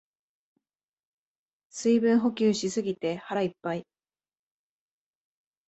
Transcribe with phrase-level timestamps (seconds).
[1.69, 3.85] 水分補給しすぎて腹いっぱい